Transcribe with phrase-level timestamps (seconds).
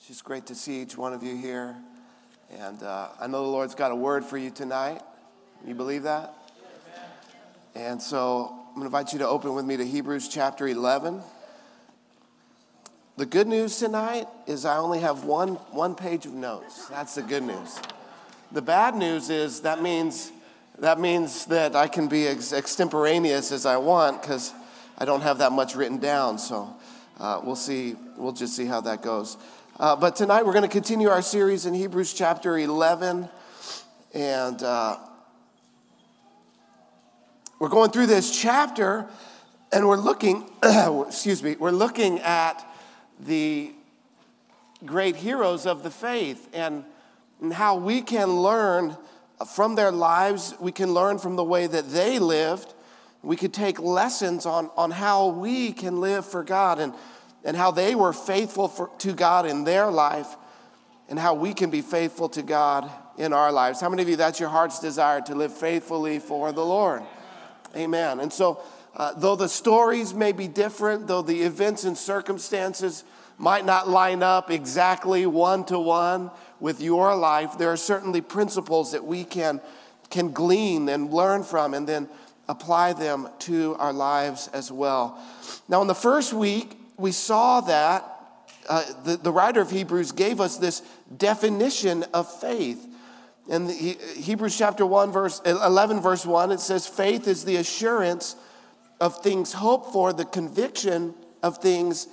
[0.00, 1.76] It's just great to see each one of you here.
[2.58, 5.02] And uh, I know the Lord's got a word for you tonight.
[5.66, 6.32] You believe that?
[7.74, 11.20] And so I'm going to invite you to open with me to Hebrews chapter 11.
[13.18, 16.86] The good news tonight is I only have one, one page of notes.
[16.86, 17.78] That's the good news.
[18.52, 20.32] The bad news is that means
[20.78, 24.54] that means that I can be as extemporaneous as I want because
[24.96, 26.38] I don't have that much written down.
[26.38, 26.74] So
[27.18, 27.96] uh, we'll see.
[28.16, 29.36] We'll just see how that goes.
[29.80, 33.26] Uh, but tonight we're going to continue our series in Hebrews chapter 11.
[34.12, 34.98] And uh,
[37.58, 39.08] we're going through this chapter
[39.72, 42.62] and we're looking, excuse me, we're looking at
[43.20, 43.72] the
[44.84, 46.84] great heroes of the faith and,
[47.40, 48.98] and how we can learn
[49.54, 50.54] from their lives.
[50.60, 52.74] We can learn from the way that they lived.
[53.22, 56.92] We could take lessons on, on how we can live for God and,
[57.44, 60.36] and how they were faithful for, to God in their life
[61.08, 63.80] and how we can be faithful to God in our lives.
[63.80, 67.02] How many of you, that's your heart's desire to live faithfully for the Lord?
[67.76, 68.20] Amen.
[68.20, 68.62] And so,
[68.96, 73.04] uh, though the stories may be different, though the events and circumstances
[73.38, 78.92] might not line up exactly one to one with your life, there are certainly principles
[78.92, 79.60] that we can,
[80.10, 82.08] can glean and learn from and then
[82.48, 85.18] apply them to our lives as well.
[85.68, 88.04] Now, in the first week, we saw that
[88.68, 90.82] uh, the, the writer of Hebrews gave us this
[91.16, 92.86] definition of faith.
[93.48, 98.36] In the, Hebrews chapter 1, verse 11, verse 1, it says, Faith is the assurance
[99.00, 102.06] of things hoped for, the conviction of things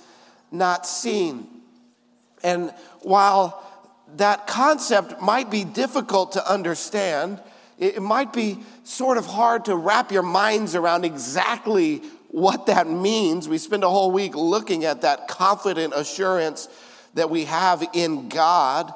[0.50, 1.46] not seen.
[2.42, 2.72] And
[3.02, 3.62] while
[4.16, 7.40] that concept might be difficult to understand,
[7.78, 13.48] it might be sort of hard to wrap your minds around exactly what that means.
[13.48, 16.68] We spend a whole week looking at that confident assurance
[17.14, 18.92] that we have in God.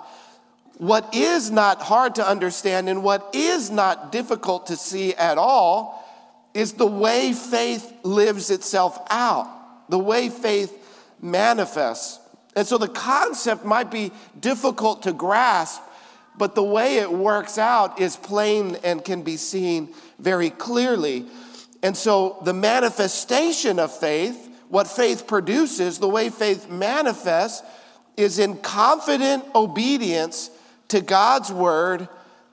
[0.78, 6.02] What is not hard to understand and what is not difficult to see at all
[6.54, 9.48] is the way faith lives itself out,
[9.88, 10.76] the way faith
[11.20, 12.18] manifests.
[12.54, 15.80] And so the concept might be difficult to grasp,
[16.36, 21.26] but the way it works out is plain and can be seen very clearly.
[21.82, 27.66] And so the manifestation of faith, what faith produces, the way faith manifests,
[28.16, 30.50] is in confident obedience
[30.88, 32.08] to God's word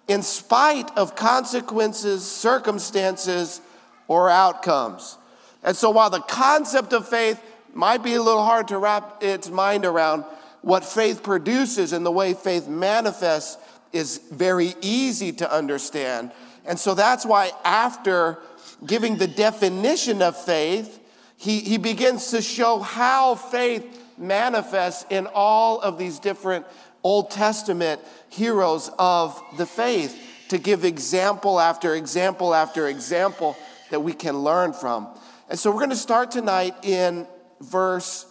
[0.08, 3.62] in spite of consequences, circumstances,
[4.08, 5.18] or outcomes.
[5.64, 7.42] And so while the concept of faith
[7.74, 10.24] might be a little hard to wrap its mind around,
[10.62, 13.58] what faith produces and the way faith manifests
[13.94, 16.32] is very easy to understand.
[16.66, 18.40] And so that's why after
[18.86, 21.00] giving the definition of faith,
[21.38, 23.86] he, he begins to show how faith
[24.18, 26.66] manifests in all of these different
[27.04, 30.20] Old Testament heroes of the faith
[30.50, 33.56] to give example after example after example
[33.90, 35.08] that we can learn from.
[35.50, 37.26] And so we're going to start tonight in
[37.62, 38.26] verse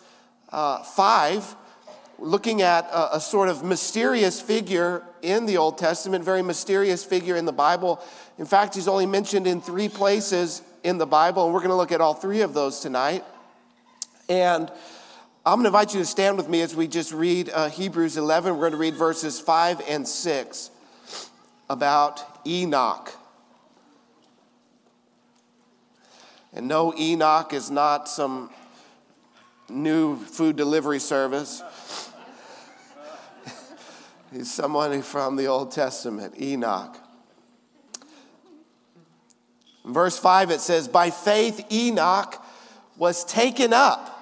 [0.51, 1.57] uh, 5,
[2.19, 7.37] looking at a, a sort of mysterious figure in the Old Testament, very mysterious figure
[7.37, 8.01] in the Bible.
[8.39, 11.77] In fact, he's only mentioned in three places in the Bible, and we're going to
[11.77, 13.25] look at all three of those tonight.
[14.29, 14.71] And
[15.47, 18.17] I'm going to invite you to stand with me as we just read uh, Hebrews
[18.17, 18.53] 11.
[18.55, 20.71] We're going to read verses 5 and 6
[21.71, 23.13] about Enoch.
[26.53, 28.51] And no, Enoch is not some
[29.69, 31.63] new food delivery service.
[34.33, 36.97] He's someone from the Old Testament, Enoch.
[39.85, 42.43] In verse 5, it says, By faith, Enoch
[42.99, 44.15] was taken up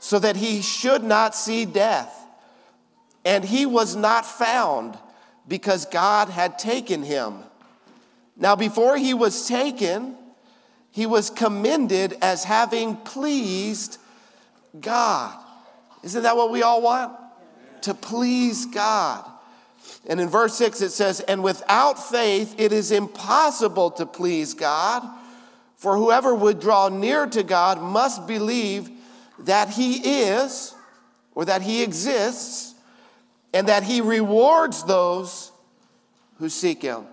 [0.00, 2.12] so that he should not see death.
[3.24, 4.98] And he was not found
[5.48, 7.38] because God had taken him.
[8.36, 10.14] Now, before he was taken,
[10.90, 13.98] he was commended as having pleased
[14.78, 15.42] God.
[16.02, 17.16] Isn't that what we all want?
[17.86, 19.24] To please God.
[20.08, 25.08] And in verse 6 it says, And without faith it is impossible to please God,
[25.76, 28.90] for whoever would draw near to God must believe
[29.38, 30.74] that he is,
[31.36, 32.74] or that he exists,
[33.54, 35.52] and that he rewards those
[36.40, 37.04] who seek him.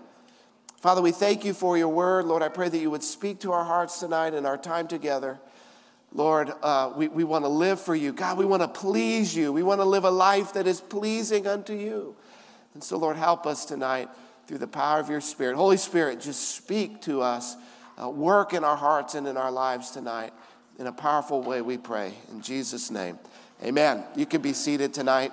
[0.78, 2.24] Father, we thank you for your word.
[2.24, 5.38] Lord, I pray that you would speak to our hearts tonight in our time together.
[6.14, 8.12] Lord, uh, we, we want to live for you.
[8.12, 9.52] God, we want to please you.
[9.52, 12.14] We want to live a life that is pleasing unto you.
[12.72, 14.08] And so, Lord, help us tonight
[14.46, 15.56] through the power of your Spirit.
[15.56, 17.56] Holy Spirit, just speak to us,
[18.00, 20.32] uh, work in our hearts and in our lives tonight
[20.78, 22.14] in a powerful way, we pray.
[22.30, 23.18] In Jesus' name,
[23.62, 24.04] amen.
[24.16, 25.32] You can be seated tonight.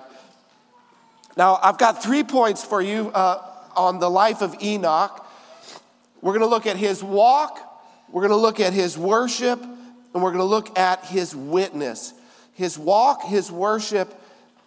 [1.36, 3.42] Now, I've got three points for you uh,
[3.74, 5.26] on the life of Enoch.
[6.20, 7.58] We're going to look at his walk,
[8.08, 9.60] we're going to look at his worship,
[10.14, 12.14] and we're going to look at his witness.
[12.54, 14.14] His walk, his worship,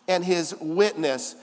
[0.08, 1.36] and his witness.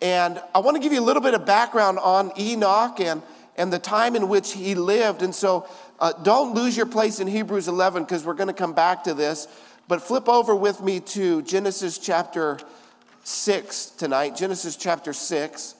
[0.00, 3.22] And I want to give you a little bit of background on Enoch and,
[3.56, 5.22] and the time in which he lived.
[5.22, 5.66] And so
[6.00, 9.14] uh, don't lose your place in Hebrews 11 because we're going to come back to
[9.14, 9.46] this.
[9.86, 12.58] But flip over with me to Genesis chapter
[13.24, 15.74] 6 tonight, Genesis chapter 6.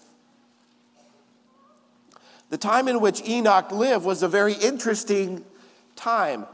[2.51, 5.45] The time in which Enoch lived was a very interesting
[5.97, 6.47] time.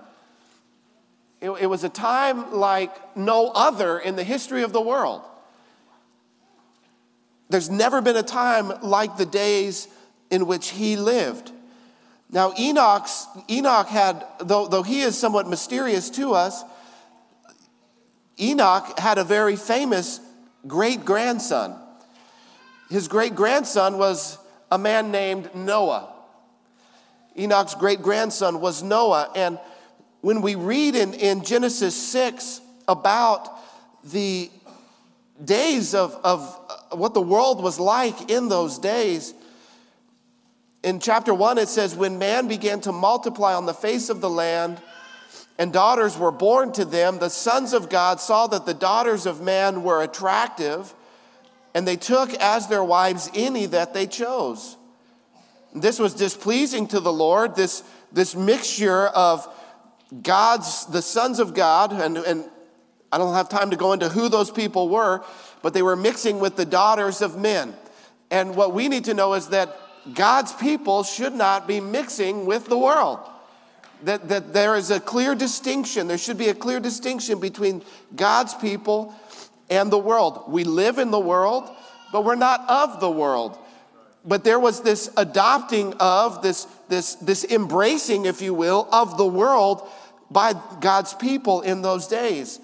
[1.41, 5.23] It, it, was a time like no other in the history of the world.
[7.49, 9.89] There's never been a time like the days
[10.31, 11.53] in which he lived.
[12.31, 16.63] Now, Enoch's, Enoch had, though, though he is somewhat mysterious to us,
[18.39, 20.21] Enoch had a very famous
[20.67, 21.75] great grandson.
[22.91, 24.39] His great grandson was
[24.71, 26.13] a man named Noah.
[27.39, 29.31] Enoch's great grandson was Noah.
[29.35, 29.59] And
[30.21, 33.49] when we read in, in Genesis 6 about
[34.05, 34.51] the
[35.45, 39.35] days of, of uh, what the world was like in those days,
[40.83, 44.31] in chapter 1 it says, When man began to multiply on the face of the
[44.31, 44.81] land,
[45.59, 49.41] and daughters were born to them, the sons of God saw that the daughters of
[49.41, 50.95] man were attractive,
[51.75, 54.77] and they took as their wives any that they chose.
[55.75, 57.83] This was displeasing to the Lord, this,
[58.13, 59.47] this mixture of
[60.23, 62.45] God's, the sons of God, and, and
[63.13, 65.23] I don't have time to go into who those people were,
[65.63, 67.75] but they were mixing with the daughters of men.
[68.31, 69.77] And what we need to know is that
[70.15, 73.21] God's people should not be mixing with the world
[74.03, 76.07] that, that there is a clear distinction.
[76.07, 77.83] There should be a clear distinction between
[78.15, 79.15] God's people
[79.71, 80.45] and the world.
[80.49, 81.69] We live in the world,
[82.13, 83.59] but we're not of the world.
[84.29, 89.27] But there was this adopting of, this, this, this embracing, if you will, of the
[89.27, 89.89] world
[90.31, 92.61] by God's people in those days.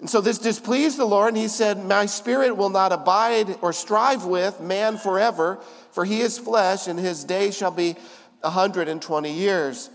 [0.00, 3.74] And so this displeased the Lord, and he said, My spirit will not abide or
[3.74, 5.60] strive with man forever,
[5.90, 7.94] for he is flesh, and his day shall be
[8.40, 9.90] 120 years.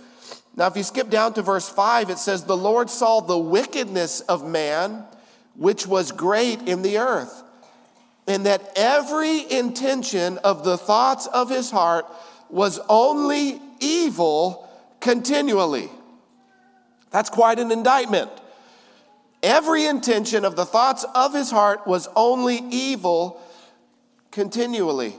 [0.55, 4.21] Now, if you skip down to verse 5, it says, The Lord saw the wickedness
[4.21, 5.03] of man,
[5.55, 7.43] which was great in the earth,
[8.27, 12.05] and that every intention of the thoughts of his heart
[12.49, 14.69] was only evil
[14.99, 15.89] continually.
[17.09, 18.29] That's quite an indictment.
[19.41, 23.41] Every intention of the thoughts of his heart was only evil
[24.31, 25.15] continually.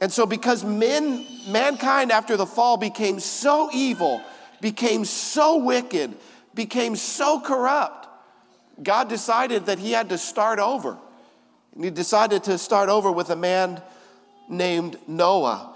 [0.00, 4.20] And so, because men, mankind after the fall became so evil,
[4.60, 6.14] became so wicked,
[6.54, 8.08] became so corrupt,
[8.82, 10.96] God decided that he had to start over.
[11.74, 13.80] And he decided to start over with a man
[14.48, 15.74] named Noah.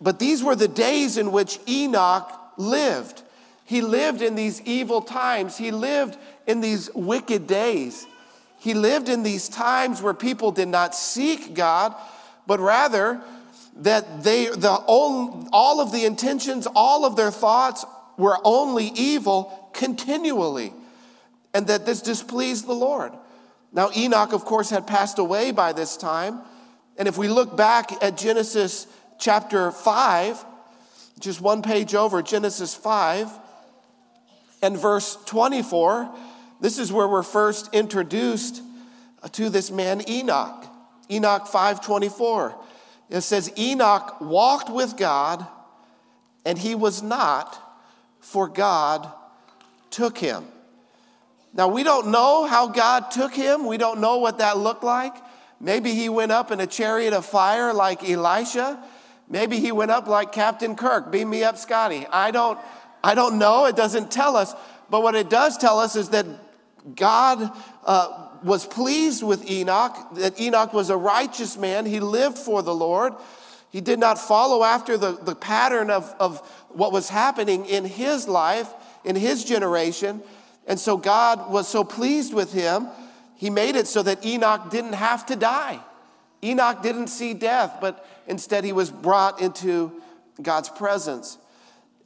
[0.00, 3.22] But these were the days in which Enoch lived.
[3.64, 5.56] He lived in these evil times.
[5.58, 8.06] He lived in these wicked days.
[8.58, 11.94] He lived in these times where people did not seek God,
[12.46, 13.20] but rather
[13.76, 17.84] that they, the, all, all of the intentions, all of their thoughts,
[18.16, 20.72] were only evil continually,
[21.54, 23.12] and that this displeased the Lord.
[23.72, 26.40] Now, Enoch, of course, had passed away by this time.
[26.96, 28.86] And if we look back at Genesis
[29.18, 30.44] chapter 5,
[31.20, 33.30] just one page over, Genesis 5,
[34.62, 36.12] and verse 24,
[36.60, 38.62] this is where we're first introduced
[39.32, 40.66] to this man Enoch.
[41.10, 42.54] Enoch 5:24.
[43.10, 45.46] It says Enoch walked with God
[46.44, 47.58] and he was not
[48.20, 49.10] for God
[49.90, 50.46] took him.
[51.52, 53.66] Now, we don't know how God took him.
[53.66, 55.14] We don't know what that looked like.
[55.60, 58.82] Maybe he went up in a chariot of fire like Elisha.
[59.28, 61.10] Maybe he went up like Captain Kirk.
[61.10, 62.06] Beam me up, Scotty.
[62.06, 62.58] I don't,
[63.02, 63.66] I don't know.
[63.66, 64.54] It doesn't tell us.
[64.88, 66.26] But what it does tell us is that
[66.94, 67.50] God
[67.84, 71.86] uh, was pleased with Enoch, that Enoch was a righteous man.
[71.86, 73.14] He lived for the Lord.
[73.70, 76.38] He did not follow after the, the pattern of, of
[76.70, 78.72] what was happening in his life,
[79.04, 80.22] in his generation.
[80.68, 82.86] And so God was so pleased with him,
[83.34, 85.80] he made it so that Enoch didn't have to die.
[86.44, 90.00] Enoch didn't see death, but instead he was brought into
[90.40, 91.38] God's presence.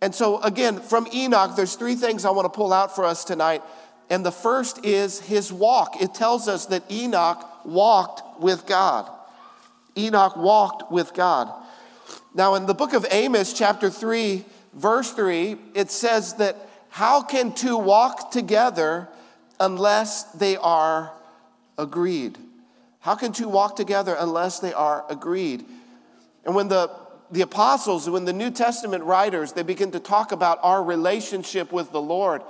[0.01, 3.25] And so, again, from Enoch, there's three things I want to pull out for us
[3.25, 3.63] tonight.
[4.11, 6.01] And the first is his walk.
[6.01, 9.11] It tells us that Enoch walked with God.
[9.97, 11.53] Enoch walked with God.
[12.35, 17.55] Now, in the book of Amos, chapter 3, verse 3, it says that how can
[17.55, 19.09] two walk together
[19.59, 21.11] unless they are
[21.79, 22.37] agreed?
[23.01, 25.65] How can two walk together unless they are agreed?
[26.45, 26.91] And when the,
[27.31, 31.93] the apostles, when the New Testament writers, they begin to talk about our relationship with
[31.93, 32.43] the Lord,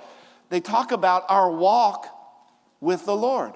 [0.49, 2.09] they talk about our walk
[2.81, 3.53] with the Lord.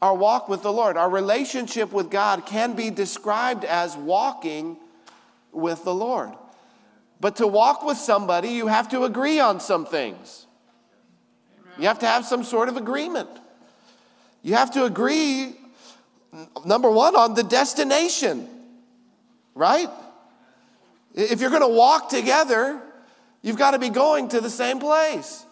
[0.00, 4.76] Our walk with the Lord, our relationship with God can be described as walking
[5.50, 6.34] with the Lord.
[7.20, 10.46] But to walk with somebody, you have to agree on some things.
[11.78, 13.28] You have to have some sort of agreement.
[14.42, 15.56] You have to agree,
[16.64, 18.48] number one, on the destination,
[19.54, 19.90] right?
[21.14, 22.80] If you're going to walk together,
[23.42, 25.44] you've got to be going to the same place.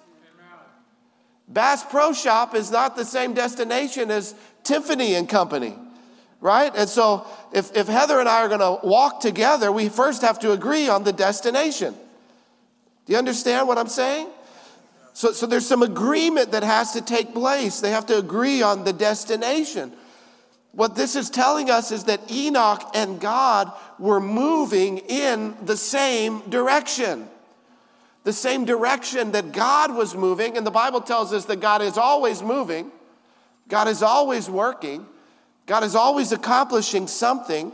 [1.49, 5.77] Bass Pro Shop is not the same destination as Tiffany and Company,
[6.47, 6.73] right?
[6.77, 10.39] And so if, if Heather and I are going to walk together, we first have
[10.41, 11.93] to agree on the destination.
[13.05, 14.29] Do you understand what I'm saying?
[15.13, 17.81] So, so there's some agreement that has to take place.
[17.81, 19.93] They have to agree on the destination.
[20.71, 26.49] What this is telling us is that Enoch and God were moving in the same
[26.49, 27.29] direction.
[28.23, 30.57] The same direction that God was moving.
[30.57, 32.93] And the Bible tells us that God is always moving,
[33.67, 35.07] God is always working,
[35.67, 37.73] God is always accomplishing something.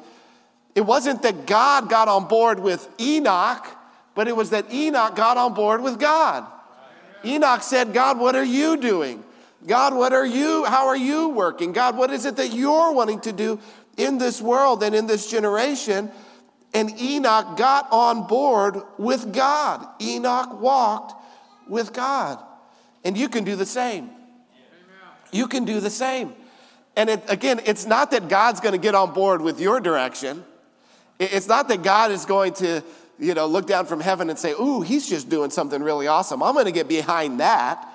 [0.75, 3.67] It wasn't that God got on board with Enoch,
[4.15, 6.47] but it was that Enoch got on board with God.
[7.25, 9.23] Enoch said, God, what are you doing?
[9.67, 11.73] God, what are you, how are you working?
[11.73, 13.61] God, what is it that you're wanting to do
[13.97, 16.11] in this world and in this generation?
[16.75, 19.87] And Enoch got on board with God.
[20.01, 21.15] Enoch walked
[21.69, 22.39] with God.
[23.05, 24.11] And you can do the same.
[25.31, 26.35] You can do the same.
[26.97, 30.45] And it, again, it's not that God's going to get on board with your direction.
[31.19, 32.83] It's not that God is going to,
[33.19, 36.43] you know, look down from heaven and say, ooh, he's just doing something really awesome.
[36.43, 37.89] I'm going to get behind that.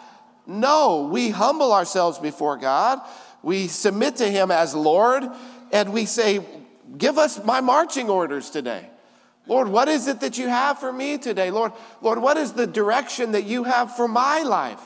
[0.48, 3.00] No, we humble ourselves before God.
[3.44, 5.24] We submit to him as Lord
[5.72, 6.46] and we say,
[6.98, 8.89] give us my marching orders today.
[9.46, 11.51] Lord, what is it that you have for me today?
[11.51, 14.82] Lord, Lord, what is the direction that you have for my life?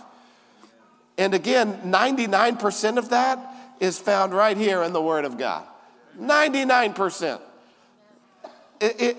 [1.17, 3.50] And again, 99% of that
[3.81, 5.65] is found right here in the Word of God.
[6.17, 7.41] 99%.
[8.79, 9.17] It, it,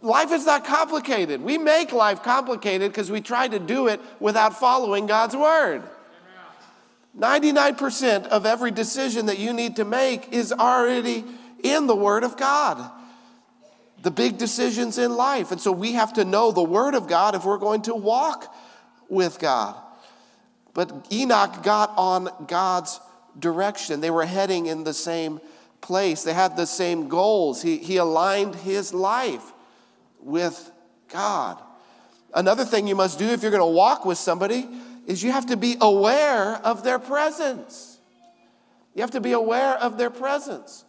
[0.00, 1.42] life is not complicated.
[1.42, 5.82] We make life complicated because we try to do it without following God's word.
[7.18, 11.24] 99% of every decision that you need to make is already
[11.62, 12.90] in the word of God.
[14.02, 15.50] The big decisions in life.
[15.50, 18.54] And so we have to know the word of God if we're going to walk
[19.08, 19.74] with God.
[20.74, 23.00] But Enoch got on God's
[23.38, 24.00] direction.
[24.00, 25.40] They were heading in the same
[25.80, 27.62] place, they had the same goals.
[27.62, 29.52] He, he aligned his life
[30.20, 30.70] with
[31.12, 31.62] God.
[32.34, 34.68] Another thing you must do if you're going to walk with somebody
[35.06, 37.98] is you have to be aware of their presence.
[38.94, 40.84] You have to be aware of their presence.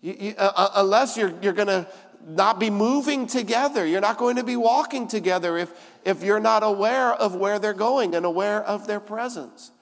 [0.00, 1.86] You, you, uh, uh unless you're, you're going to
[2.26, 5.72] not be moving together, you're not going to be walking together if,
[6.04, 9.72] if you're not aware of where they're going and aware of their presence.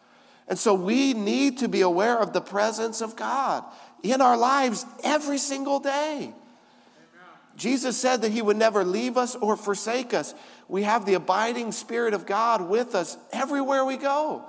[0.50, 3.64] And so we need to be aware of the presence of God
[4.02, 6.35] in our lives every single day.
[7.57, 10.35] Jesus said that he would never leave us or forsake us.
[10.66, 14.45] We have the abiding Spirit of God with us everywhere we go.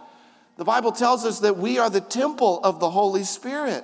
[0.58, 3.84] The Bible tells us that we are the temple of the Holy Spirit.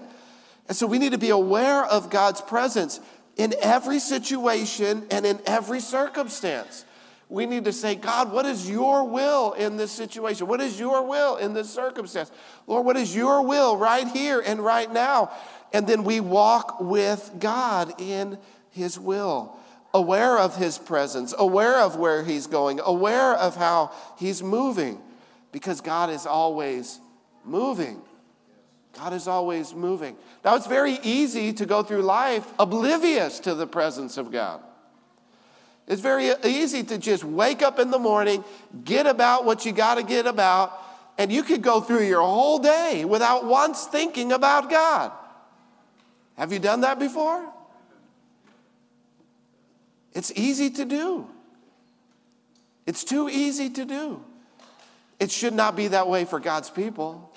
[0.67, 2.99] And so we need to be aware of God's presence
[3.35, 6.83] in every situation and in every circumstance.
[7.29, 10.47] We need to say, God, what is your will in this situation?
[10.47, 12.31] What is your will in this circumstance?
[12.67, 15.31] Lord, what is your will right here and right now?
[15.73, 18.37] And then we walk with God in
[18.77, 19.57] his will,
[19.93, 25.01] aware of His presence, aware of where He's going, aware of how He's moving,
[25.51, 26.99] because God is always
[27.43, 28.01] moving.
[28.95, 30.15] God is always moving.
[30.45, 34.61] Now, it's very easy to go through life oblivious to the presence of God.
[35.87, 38.43] It's very easy to just wake up in the morning,
[38.83, 40.73] get about what you got to get about,
[41.17, 45.11] and you could go through your whole day without once thinking about God.
[46.37, 47.43] Have you done that before?
[50.13, 51.29] It's easy to do.
[52.85, 54.23] It's too easy to do.
[55.19, 57.33] It should not be that way for God's people.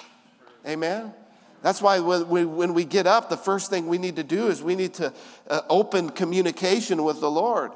[0.67, 1.15] Amen.
[1.63, 4.75] That's why when we get up, the first thing we need to do is we
[4.75, 5.13] need to
[5.49, 7.73] uh, open communication with the Lord.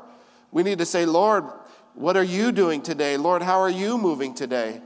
[0.55, 1.45] We need to say, Lord,
[1.95, 3.17] what are you doing today?
[3.17, 4.81] Lord, how are you moving today?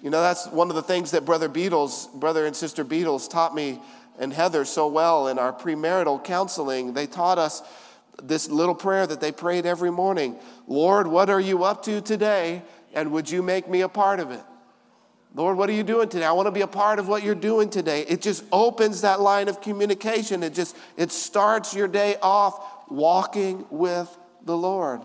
[0.00, 3.52] You know, that's one of the things that Brother Beatles, brother and sister Beatles taught
[3.52, 3.80] me
[4.20, 6.94] and Heather so well in our premarital counseling.
[6.94, 7.60] They taught us
[8.22, 10.36] this little prayer that they prayed every morning
[10.68, 12.62] Lord, what are you up to today?
[12.94, 14.42] And would you make me a part of it?
[15.34, 16.24] Lord, what are you doing today?
[16.24, 18.02] I want to be a part of what you're doing today.
[18.02, 20.44] It just opens that line of communication.
[20.44, 25.02] It just it starts your day off walking with the Lord.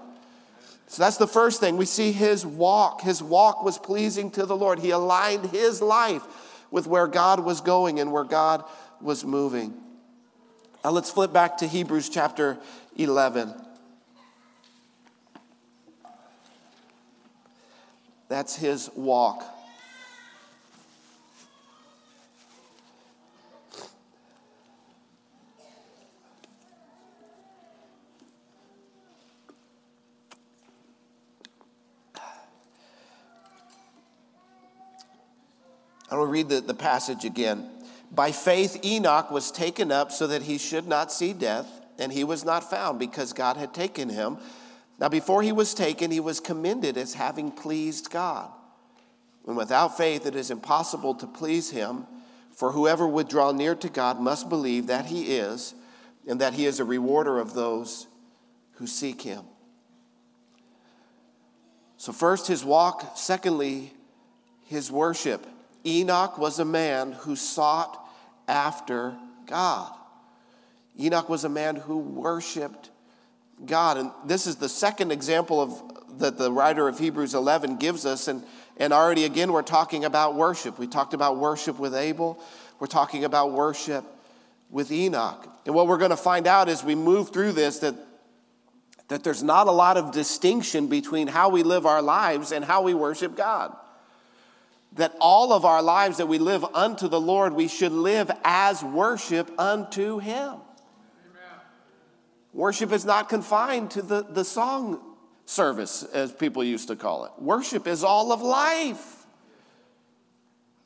[0.88, 1.78] So that's the first thing.
[1.78, 3.02] We see his walk.
[3.02, 4.80] His walk was pleasing to the Lord.
[4.80, 6.24] He aligned his life
[6.72, 8.64] with where God was going and where God
[9.02, 9.74] was moving.
[10.84, 12.58] Now let's flip back to Hebrews chapter
[12.96, 13.54] 11.
[18.28, 19.55] That's his walk.
[36.16, 37.70] I will read the, the passage again.
[38.10, 41.68] By faith, Enoch was taken up so that he should not see death,
[42.00, 44.38] and he was not found because God had taken him.
[44.98, 48.50] Now, before he was taken, he was commended as having pleased God.
[49.46, 52.06] And without faith, it is impossible to please him,
[52.52, 55.76] for whoever would draw near to God must believe that he is,
[56.26, 58.08] and that he is a rewarder of those
[58.76, 59.44] who seek him.
[61.98, 63.18] So, first, his walk.
[63.18, 63.92] Secondly,
[64.64, 65.46] his worship.
[65.86, 68.10] Enoch was a man who sought
[68.48, 69.16] after
[69.46, 69.92] God.
[71.00, 72.90] Enoch was a man who worshiped
[73.66, 73.98] God.
[73.98, 78.28] And this is the second example of that the writer of Hebrews 11 gives us.
[78.28, 78.44] And,
[78.78, 80.80] and already again, we're talking about worship.
[80.80, 82.40] We talked about worship with Abel.
[82.80, 84.04] We're talking about worship
[84.70, 85.48] with Enoch.
[85.66, 87.96] And what we're going to find out as we move through this that,
[89.10, 92.82] that there's not a lot of distinction between how we live our lives and how
[92.82, 93.76] we worship God
[94.96, 98.84] that all of our lives that we live unto the Lord, we should live as
[98.84, 100.54] worship unto Him.
[100.54, 100.62] Amen.
[102.54, 105.02] Worship is not confined to the, the song
[105.46, 107.32] service, as people used to call it.
[107.38, 109.26] Worship is all of life.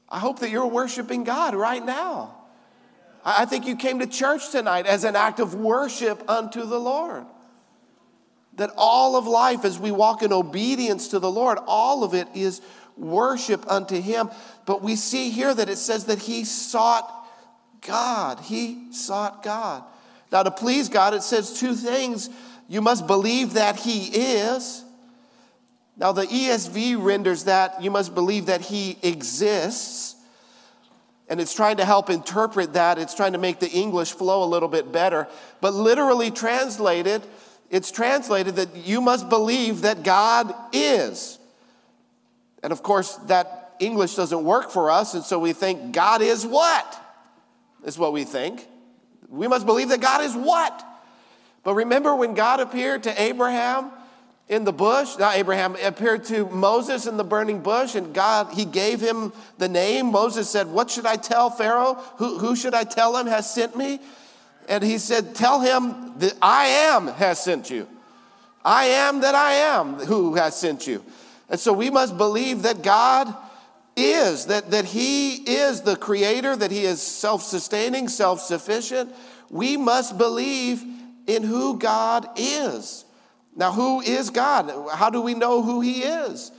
[0.10, 2.36] I hope that you're worshiping God right now.
[3.24, 7.26] I think you came to church tonight as an act of worship unto the Lord.
[8.56, 12.28] That all of life, as we walk in obedience to the Lord, all of it
[12.34, 12.60] is
[13.00, 14.30] worship unto him.
[14.66, 17.12] But we see here that it says that he sought
[17.82, 18.40] God.
[18.40, 19.84] He sought God.
[20.32, 22.30] Now, to please God, it says two things.
[22.68, 24.84] You must believe that he is.
[25.98, 30.16] Now, the ESV renders that you must believe that he exists.
[31.28, 33.00] And it's trying to help interpret that.
[33.00, 35.28] It's trying to make the English flow a little bit better.
[35.62, 37.24] But literally translated,
[37.70, 41.39] it's translated that you must believe that God is.
[42.64, 46.46] And of course, that English doesn't work for us, and so we think God is
[46.46, 47.00] what?
[47.86, 48.68] Is what we think.
[49.30, 50.86] We must believe that God is what?
[51.64, 53.92] But remember when God appeared to Abraham
[54.48, 55.18] in the bush?
[55.18, 59.70] Now, Abraham appeared to Moses in the burning bush, and God, he gave him the
[59.70, 60.08] name.
[60.08, 61.94] Moses said, What should I tell Pharaoh?
[62.18, 64.00] Who, who should I tell him has sent me?
[64.68, 67.88] And he said, Tell him that I am has sent you.
[68.64, 71.04] I am that I am who has sent you.
[71.50, 73.34] And so we must believe that God
[73.96, 79.14] is, that, that He is the creator, that He is self sustaining, self sufficient.
[79.50, 80.84] We must believe
[81.28, 83.06] in who God is.
[83.56, 84.72] Now, who is God?
[84.94, 86.52] How do we know who He is?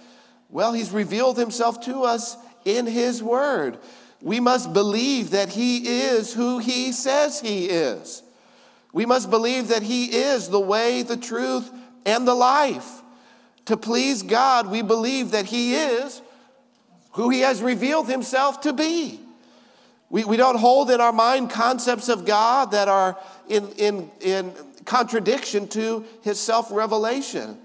[0.48, 3.78] Well, He's revealed Himself to us in His Word.
[4.20, 8.22] We must believe that He is who He says He is.
[8.92, 11.70] We must believe that He is the way, the truth,
[12.04, 12.99] and the life.
[13.70, 16.22] To please God, we believe that He is
[17.12, 19.20] who He has revealed Himself to be.
[20.08, 23.16] We, we don't hold in our mind concepts of God that are
[23.48, 24.52] in, in, in
[24.84, 27.58] contradiction to His self revelation,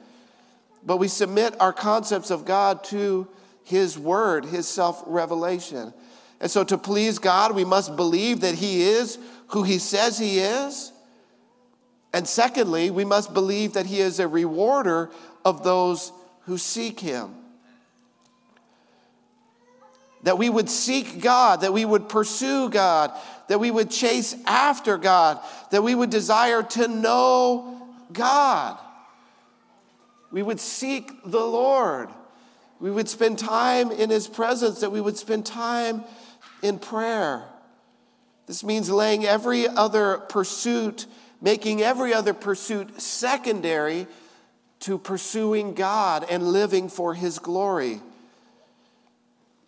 [0.85, 3.27] but we submit our concepts of God to
[3.63, 5.91] His Word, His self revelation.
[6.39, 10.37] And so, to please God, we must believe that He is who He says He
[10.37, 10.91] is.
[12.13, 15.09] And secondly, we must believe that He is a rewarder
[15.45, 17.35] of those who seek Him.
[20.23, 23.11] That we would seek God, that we would pursue God,
[23.47, 28.79] that we would chase after God, that we would desire to know God.
[30.31, 32.09] We would seek the Lord.
[32.79, 36.03] We would spend time in His presence, that we would spend time
[36.63, 37.43] in prayer.
[38.47, 41.05] This means laying every other pursuit,
[41.39, 44.07] making every other pursuit secondary
[44.81, 48.01] to pursuing God and living for His glory.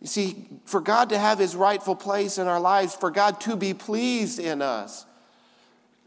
[0.02, 3.56] You see, for God to have His rightful place in our lives, for God to
[3.56, 5.06] be pleased in us,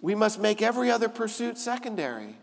[0.00, 2.36] we must make every other pursuit secondary.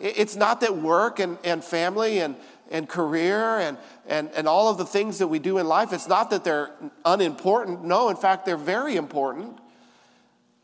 [0.00, 2.36] It's not that work and, and family and,
[2.70, 5.92] and career and, and, and all of the things that we do in life.
[5.92, 6.70] It's not that they're
[7.04, 7.84] unimportant.
[7.84, 9.58] No, in fact, they're very important,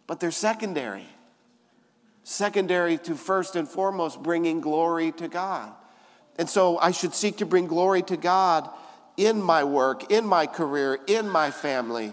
[0.07, 1.07] but they're secondary.
[2.25, 5.73] Secondary to first and foremost bringing glory to God.
[6.37, 8.69] And so I should seek to bring glory to God
[9.17, 12.13] in my work, in my career, in my family.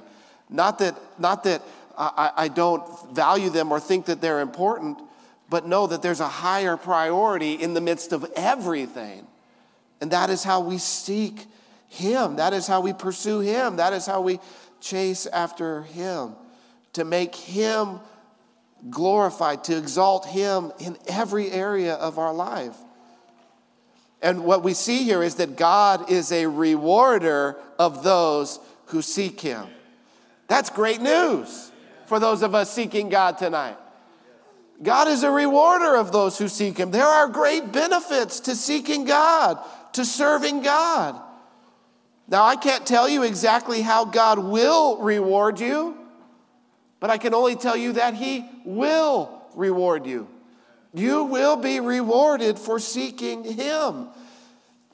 [0.50, 1.64] Not that, not that
[1.98, 5.00] I, I don't value them or think that they're important,
[5.50, 9.26] but know that there's a higher priority in the midst of everything.
[10.02, 11.46] And that is how we seek
[11.88, 12.36] Him.
[12.36, 13.78] That is how we pursue Him.
[13.78, 14.40] That is how we
[14.80, 16.36] chase after Him.
[16.94, 18.00] To make Him
[18.90, 22.76] glorified, to exalt Him in every area of our life.
[24.22, 29.42] And what we see here is that God is a rewarder of those who seek
[29.42, 29.68] Him.
[30.48, 31.72] That's great news
[32.06, 33.78] for those of us seeking God tonight.
[34.84, 36.92] God is a rewarder of those who seek Him.
[36.92, 39.60] There are great benefits to seeking God,
[39.94, 41.22] to serving God.
[42.28, 45.98] Now, I can't tell you exactly how God will reward you,
[47.02, 50.30] but I can only tell you that He will reward you.
[50.94, 54.08] You will be rewarded for seeking Him.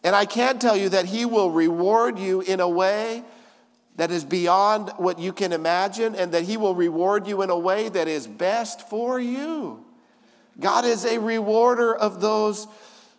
[0.04, 3.24] And I can tell you that He will reward you in a way
[3.98, 7.58] that is beyond what you can imagine, and that He will reward you in a
[7.58, 9.84] way that is best for you.
[10.60, 12.67] God is a rewarder of those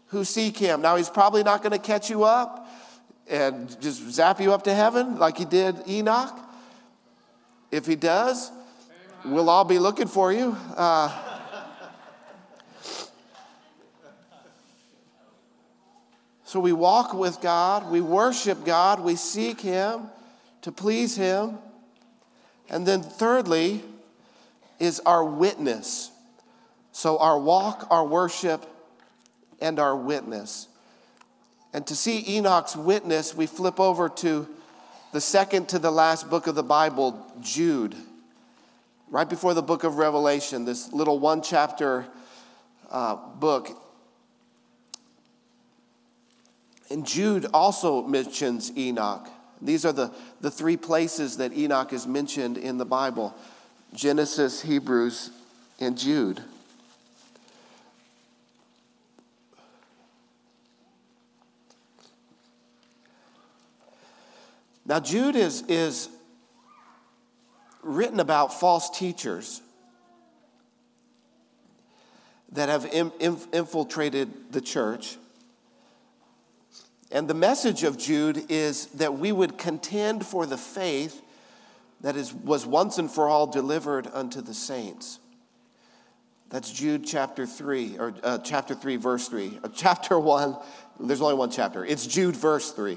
[0.07, 0.81] who seek Him.
[0.81, 2.71] Now, He's probably not going to catch you up
[3.29, 6.39] and just zap you up to heaven like He did Enoch.
[7.71, 8.51] If He does,
[9.25, 10.57] we'll all be looking for you.
[10.77, 11.29] Uh,
[16.49, 20.09] So we walk with God, we worship God, we seek Him
[20.63, 21.59] to please Him.
[22.71, 23.83] And then, thirdly,
[24.79, 26.11] is our witness.
[26.93, 28.65] So, our walk, our worship,
[29.61, 30.69] and our witness.
[31.75, 34.49] And to see Enoch's witness, we flip over to
[35.13, 37.95] the second to the last book of the Bible, Jude.
[39.11, 42.07] Right before the book of Revelation, this little one chapter
[42.91, 43.71] uh, book.
[46.91, 49.29] And Jude also mentions Enoch.
[49.63, 53.35] These are the, the three places that Enoch is mentioned in the Bible
[53.95, 55.31] Genesis, Hebrews,
[55.81, 56.43] and Jude.
[64.85, 66.09] Now, Jude is, is
[67.89, 69.63] written about false teachers
[72.53, 75.17] that have in, in, infiltrated the church.
[77.11, 81.23] And the message of Jude is that we would contend for the faith
[82.01, 85.19] that is, was once and for all delivered unto the saints.
[86.51, 89.61] That's Jude chapter 3, or uh, chapter 3, verse 3.
[89.63, 90.57] Uh, chapter 1,
[91.01, 91.85] there's only one chapter.
[91.85, 92.97] It's Jude, verse 3.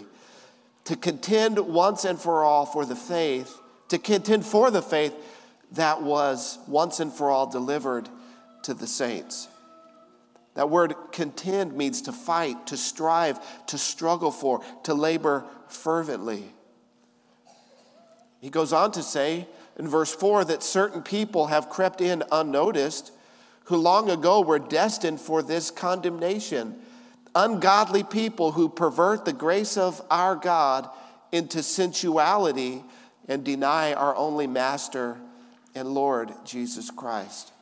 [0.86, 3.58] To contend once and for all for the faith,
[3.92, 5.14] to contend for the faith
[5.74, 8.08] that was once and for all delivered
[8.64, 9.50] to the saints.
[10.54, 16.46] That word contend means to fight, to strive, to struggle for, to labor fervently.
[18.40, 19.46] He goes on to say
[19.78, 23.12] in verse 4 that certain people have crept in unnoticed
[23.66, 26.76] who long ago were destined for this condemnation.
[27.36, 30.90] Ungodly people who pervert the grace of our God
[31.34, 32.86] into sensuality
[33.32, 35.18] and deny our only Master
[35.74, 37.54] and Lord Jesus Christ.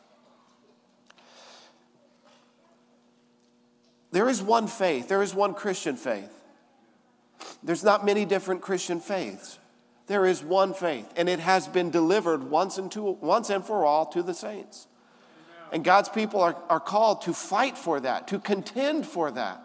[4.12, 6.34] There is one faith, there is one Christian faith.
[7.62, 9.60] There's not many different Christian faiths.
[10.08, 13.86] There is one faith, and it has been delivered once and, to, once and for
[13.86, 14.88] all to the saints.
[15.72, 19.62] And God's people are, are called to fight for that, to contend for that.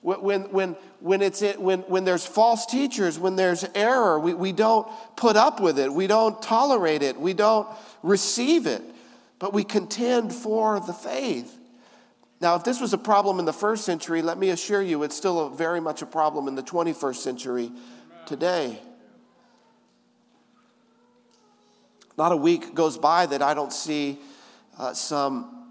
[0.00, 4.88] When, when, when, it's, when, when there's false teachers, when there's error, we, we don't
[5.16, 5.92] put up with it.
[5.92, 7.18] We don't tolerate it.
[7.18, 7.68] We don't
[8.02, 8.82] receive it.
[9.38, 11.58] But we contend for the faith.
[12.40, 15.16] Now, if this was a problem in the first century, let me assure you it's
[15.16, 17.72] still a, very much a problem in the 21st century
[18.26, 18.80] today.
[22.16, 24.18] Not a week goes by that I don't see
[24.78, 25.66] uh, some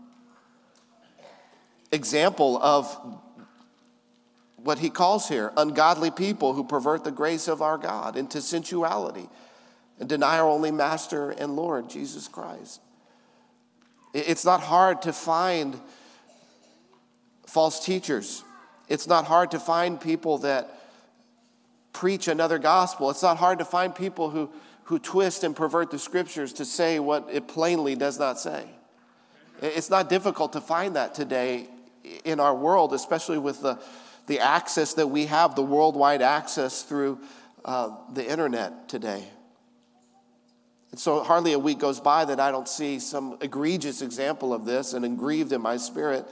[1.91, 3.21] example of
[4.57, 9.29] what he calls here ungodly people who pervert the grace of our God into sensuality
[9.99, 12.81] and deny our only master and Lord, Jesus Christ.
[14.13, 15.79] It's not hard to find
[17.45, 18.43] false teachers.
[18.87, 20.81] It's not hard to find people that
[21.93, 23.09] preach another gospel.
[23.09, 24.49] It's not hard to find people who,
[24.83, 28.65] who twist and pervert the scriptures to say what it plainly does not say.
[29.61, 31.67] It's not difficult to find that today
[32.23, 33.79] in our world, especially with the,
[34.27, 37.19] the access that we have, the worldwide access through
[37.65, 39.23] uh, the internet today.
[40.91, 44.65] And so, hardly a week goes by that I don't see some egregious example of
[44.65, 46.25] this and am grieved in my spirit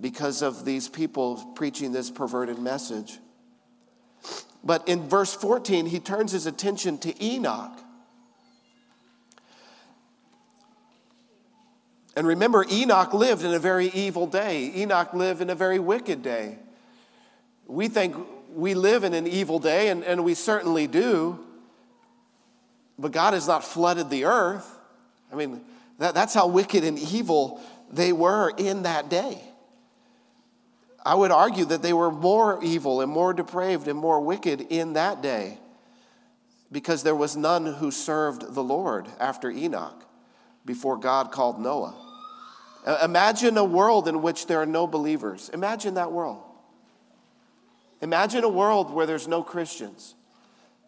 [0.00, 3.18] because of these people preaching this perverted message.
[4.62, 7.78] But in verse 14, he turns his attention to Enoch.
[12.18, 14.72] And remember, Enoch lived in a very evil day.
[14.74, 16.58] Enoch lived in a very wicked day.
[17.68, 18.16] We think
[18.52, 21.38] we live in an evil day, and, and we certainly do.
[22.98, 24.68] But God has not flooded the earth.
[25.32, 25.60] I mean,
[26.00, 29.40] that, that's how wicked and evil they were in that day.
[31.06, 34.94] I would argue that they were more evil and more depraved and more wicked in
[34.94, 35.56] that day
[36.72, 40.04] because there was none who served the Lord after Enoch
[40.66, 42.06] before God called Noah.
[43.02, 45.50] Imagine a world in which there are no believers.
[45.52, 46.42] Imagine that world.
[48.00, 50.14] Imagine a world where there's no Christians.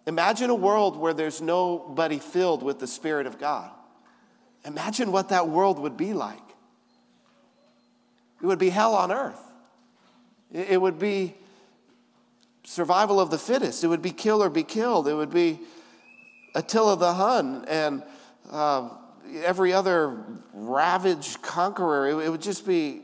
[0.07, 3.71] Imagine a world where there's nobody filled with the Spirit of God.
[4.65, 6.39] Imagine what that world would be like.
[8.43, 9.41] It would be hell on earth.
[10.53, 11.35] It would be
[12.65, 13.85] survival of the fittest.
[13.85, 15.07] It would be kill or be killed.
[15.07, 15.61] It would be
[16.55, 18.03] Attila the Hun and
[18.51, 18.89] uh,
[19.45, 22.21] every other ravaged conqueror.
[22.23, 23.03] It, would just be,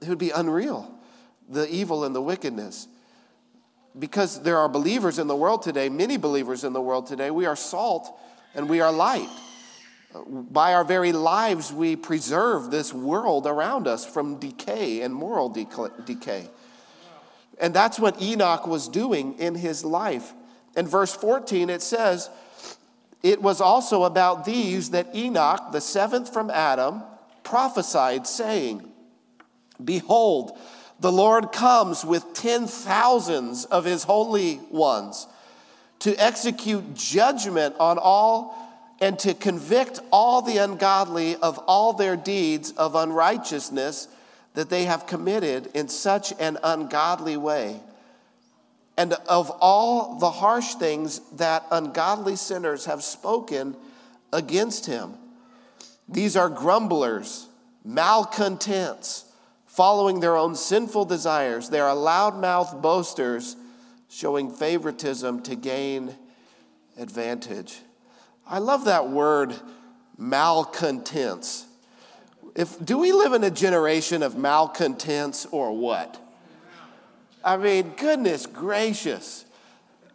[0.00, 0.92] it would be unreal,
[1.48, 2.88] the evil and the wickedness
[3.98, 7.46] because there are believers in the world today, many believers in the world today, we
[7.46, 8.18] are salt
[8.54, 9.28] and we are light.
[10.26, 16.48] By our very lives, we preserve this world around us from decay and moral decay.
[17.60, 20.32] And that's what Enoch was doing in his life.
[20.76, 22.30] In verse 14, it says,
[23.22, 27.02] It was also about these that Enoch, the seventh from Adam,
[27.42, 28.88] prophesied, saying,
[29.82, 30.56] Behold,
[31.00, 35.26] the Lord comes with ten thousands of his holy ones
[36.00, 38.56] to execute judgment on all
[39.00, 44.08] and to convict all the ungodly of all their deeds of unrighteousness
[44.54, 47.80] that they have committed in such an ungodly way,
[49.00, 53.74] and of all the harsh things that ungodly sinners have spoken
[54.30, 55.14] against him.
[56.06, 57.48] These are grumblers,
[57.82, 59.24] malcontents
[59.64, 61.70] following their own sinful desires.
[61.70, 63.56] They are loudmouth boasters,
[64.10, 66.14] showing favoritism to gain
[66.98, 67.78] advantage.
[68.46, 69.54] I love that word,
[70.18, 71.64] malcontents.
[72.54, 76.19] If, do we live in a generation of malcontents or what?
[77.42, 79.44] I mean, goodness gracious.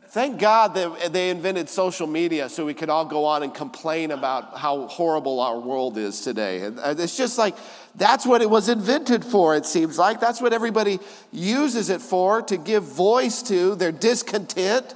[0.09, 4.11] Thank God that they invented social media so we could all go on and complain
[4.11, 6.61] about how horrible our world is today.
[6.61, 7.55] And uh, it's just like
[7.95, 10.21] that's what it was invented for, it seems like.
[10.21, 10.99] That's what everybody
[11.33, 14.95] uses it for, to give voice to their discontent.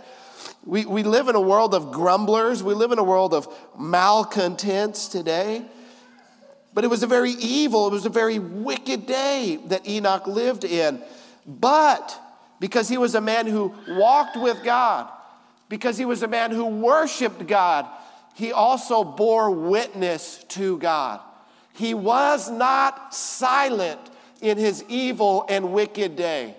[0.66, 5.08] We, we live in a world of grumblers, we live in a world of malcontents
[5.08, 5.66] today.
[6.74, 10.64] But it was a very evil, it was a very wicked day that Enoch lived
[10.64, 11.02] in.
[11.50, 12.22] But
[12.60, 15.10] because he was a man who walked with God,
[15.68, 17.88] because he was a man who worshiped God,
[18.36, 21.22] he also bore witness to God.
[21.74, 24.00] He was not silent
[24.42, 26.56] in his evil and wicked day.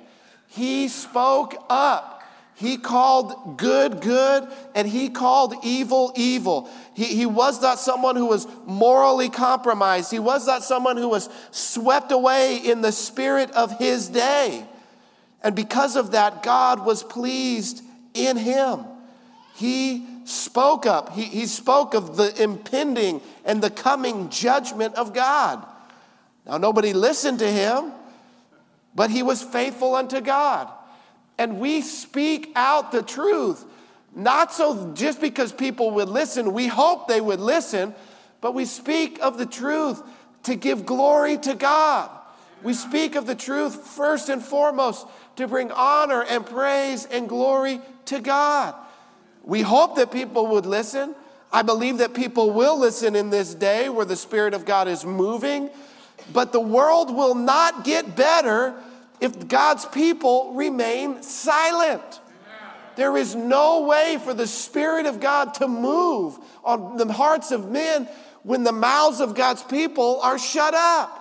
[0.48, 2.16] He spoke up.
[2.54, 6.68] He called good good and he called evil evil.
[6.92, 10.10] He, he was not someone who was morally compromised.
[10.10, 14.66] He was not someone who was swept away in the spirit of his day.
[15.42, 17.82] And because of that, God was pleased
[18.14, 18.84] in him.
[19.54, 25.66] He spoke up, he, he spoke of the impending and the coming judgment of God.
[26.46, 27.92] Now, nobody listened to him,
[28.94, 30.68] but he was faithful unto God.
[31.38, 33.64] And we speak out the truth,
[34.14, 37.94] not so just because people would listen, we hope they would listen,
[38.40, 40.02] but we speak of the truth
[40.44, 42.10] to give glory to God.
[42.62, 47.80] We speak of the truth first and foremost to bring honor and praise and glory
[48.06, 48.74] to God.
[49.42, 51.14] We hope that people would listen.
[51.52, 55.04] I believe that people will listen in this day where the Spirit of God is
[55.04, 55.70] moving,
[56.32, 58.74] but the world will not get better
[59.20, 62.20] if God's people remain silent.
[62.96, 67.70] There is no way for the Spirit of God to move on the hearts of
[67.70, 68.08] men
[68.42, 71.19] when the mouths of God's people are shut up.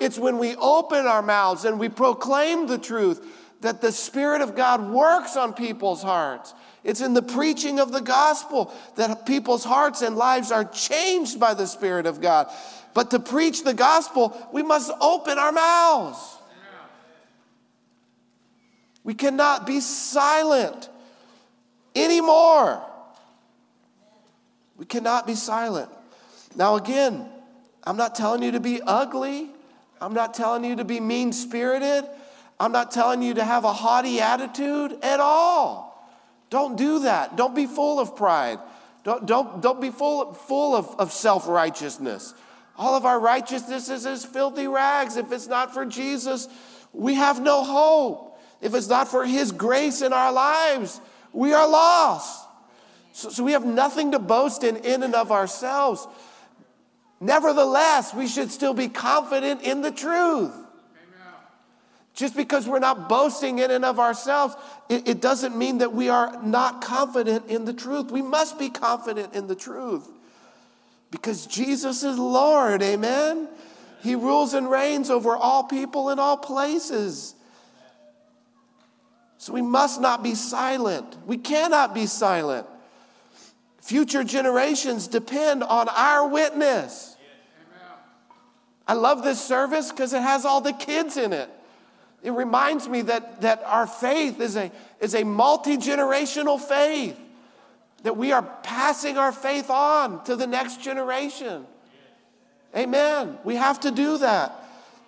[0.00, 3.24] It's when we open our mouths and we proclaim the truth
[3.60, 6.54] that the Spirit of God works on people's hearts.
[6.84, 11.54] It's in the preaching of the gospel that people's hearts and lives are changed by
[11.54, 12.48] the Spirit of God.
[12.94, 16.36] But to preach the gospel, we must open our mouths.
[19.02, 20.88] We cannot be silent
[21.94, 22.82] anymore.
[24.76, 25.90] We cannot be silent.
[26.54, 27.28] Now, again,
[27.84, 29.50] I'm not telling you to be ugly.
[30.00, 32.04] I'm not telling you to be mean spirited.
[32.58, 35.86] I'm not telling you to have a haughty attitude at all.
[36.50, 37.36] Don't do that.
[37.36, 38.58] Don't be full of pride.
[39.04, 42.34] Don't, don't, don't be full, full of, of self righteousness.
[42.78, 45.16] All of our righteousness is as filthy rags.
[45.16, 46.48] If it's not for Jesus,
[46.92, 48.38] we have no hope.
[48.60, 51.00] If it's not for His grace in our lives,
[51.32, 52.46] we are lost.
[53.12, 56.06] So, so we have nothing to boast in in and of ourselves.
[57.20, 60.52] Nevertheless, we should still be confident in the truth.
[62.14, 64.56] Just because we're not boasting in and of ourselves,
[64.88, 68.10] it, it, doesn't mean that we are not confident in the truth.
[68.10, 70.08] We must be confident in the truth
[71.10, 73.48] because Jesus is Lord, amen?
[74.02, 77.34] He rules and reigns over all people in all places.
[79.36, 81.18] So we must not be silent.
[81.26, 82.66] We cannot be silent.
[83.86, 87.16] Future generations depend on our witness.
[88.84, 91.48] I love this service because it has all the kids in it.
[92.24, 97.16] It reminds me that, that our faith is a, is a multi generational faith,
[98.02, 101.64] that we are passing our faith on to the next generation.
[102.76, 103.38] Amen.
[103.44, 104.64] We have to do that.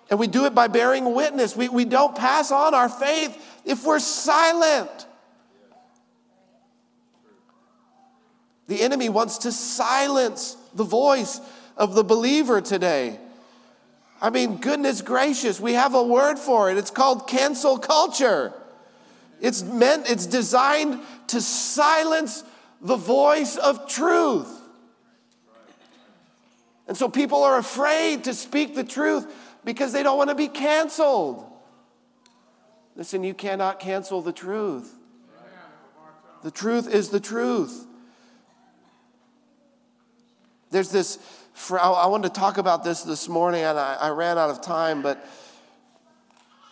[0.09, 1.53] And we do it by bearing witness.
[1.53, 5.05] We, we don't pass on our faith if we're silent.
[8.69, 11.41] The enemy wants to silence the voice
[11.75, 13.19] of the believer today.
[14.21, 16.77] I mean, goodness gracious, we have a word for it.
[16.77, 18.53] It's called cancel culture.
[19.41, 22.43] It's meant, it's designed to silence
[22.79, 24.55] the voice of truth.
[26.87, 29.25] And so people are afraid to speak the truth
[29.65, 31.43] because they don't want to be canceled.
[32.95, 34.93] Listen, you cannot cancel the truth.
[36.43, 37.87] The truth is the truth.
[40.71, 41.17] There's this,
[41.71, 45.01] I wanted to talk about this this morning and I, I ran out of time,
[45.01, 45.25] but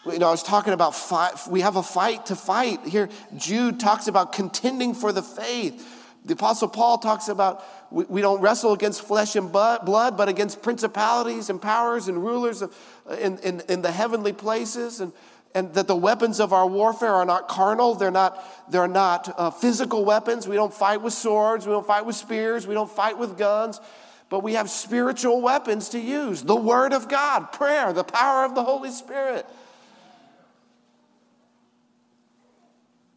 [0.06, 2.86] you know, I was talking about fight, we have a fight to fight.
[2.86, 5.94] Here, Jude talks about contending for the faith.
[6.26, 10.62] The Apostle Paul talks about we, we don't wrestle against flesh and blood, but against
[10.62, 12.76] principalities and powers and rulers of,
[13.20, 15.00] in, in, in the heavenly places.
[15.00, 15.12] And,
[15.58, 17.96] and that the weapons of our warfare are not carnal.
[17.96, 20.48] They're not they're not uh, physical weapons.
[20.48, 21.66] We don't fight with swords.
[21.66, 22.68] We don't fight with spears.
[22.68, 23.82] We don't fight with guns.
[24.30, 26.44] But we have spiritual weapons to use.
[26.44, 29.48] The word of god prayer the power of the holy spirit.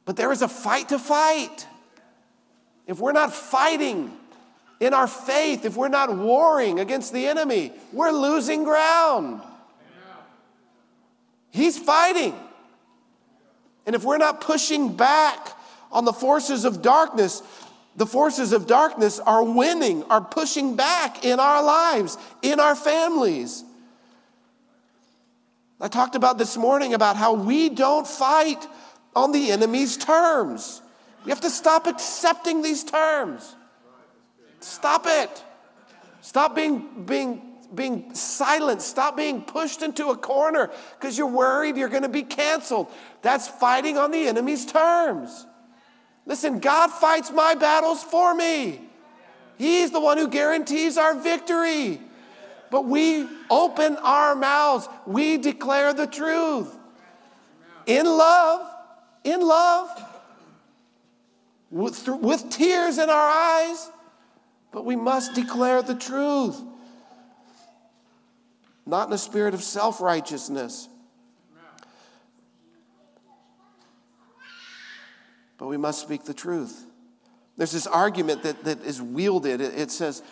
[0.07, 1.67] But there is a fight to fight.
[2.87, 4.17] If we're not fighting
[4.81, 9.43] in our faith if we're not warring against the enemy we're losing ground
[11.51, 12.35] He's fighting.
[13.87, 15.49] And if we're not pushing back
[15.91, 17.43] on the forces of darkness,
[17.97, 23.65] the forces of darkness are winning, are pushing back in our lives, in our families.
[25.81, 28.67] I talked about this morning about how we don't fight
[29.17, 30.83] on the enemy's terms.
[31.25, 33.57] We have to stop accepting these terms.
[34.61, 35.45] Stop it.
[36.21, 38.83] Stop being, being being silent.
[38.83, 42.91] Stop being pushed into a corner because you're worried you're going to be canceled.
[43.23, 45.47] That's fighting on the enemy's terms.
[46.27, 48.81] Listen, God fights my battles for me.
[49.59, 52.01] He's the one who guarantees our victory.
[52.71, 56.77] But we open our mouths, we declare the truth
[57.87, 58.73] in love,
[59.25, 59.89] in love,
[61.71, 63.91] with, with tears in our eyes,
[64.71, 66.61] but we must declare the truth
[68.87, 70.89] not in a spirit of self righteousness.
[75.59, 76.87] But we must speak the truth.
[77.59, 79.61] There's this argument that, that is wielded.
[79.61, 80.23] It, it says,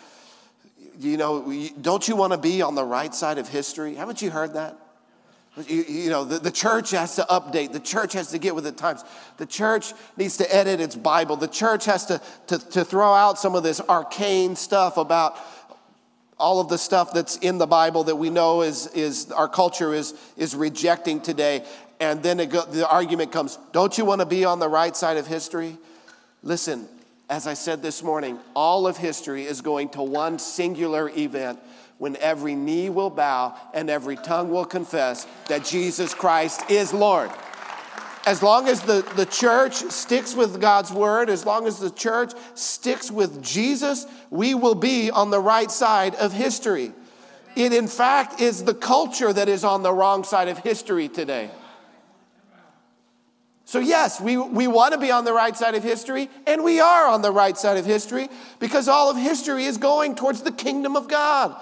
[0.99, 3.93] you know, don't you want to be on the right side of history?
[3.93, 4.75] Haven't you heard that?
[5.67, 7.73] You, you, know, the, the church has to update.
[7.73, 9.03] The church has to get with the times.
[9.37, 11.35] The church needs to edit its Bible.
[11.35, 15.37] The church has to, to, to throw out some of this arcane stuff about
[16.39, 19.93] all of the stuff that's in the Bible that we know is, is our culture
[19.93, 21.65] is, is rejecting today.
[21.99, 25.17] And then go, the argument comes don't you want to be on the right side
[25.17, 25.77] of history?
[26.41, 26.87] Listen,
[27.29, 31.59] as I said this morning, all of history is going to one singular event
[31.97, 37.29] when every knee will bow and every tongue will confess that Jesus Christ is Lord
[38.25, 42.33] as long as the, the church sticks with God's word, as long as the church
[42.53, 46.91] sticks with Jesus, we will be on the right side of history.
[47.55, 51.49] It, in fact, is the culture that is on the wrong side of history today.
[53.65, 56.79] So, yes, we, we want to be on the right side of history, and we
[56.79, 58.27] are on the right side of history
[58.59, 61.55] because all of history is going towards the kingdom of God.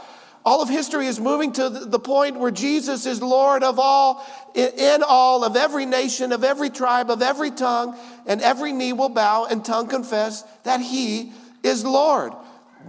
[0.48, 4.26] All of history is moving to the point where Jesus is Lord of all,
[4.56, 9.10] in all, of every nation, of every tribe, of every tongue, and every knee will
[9.10, 11.34] bow and tongue confess that He
[11.64, 12.32] is Lord.